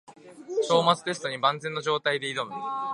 [0.67, 2.51] 章末テストに万全の状態で挑む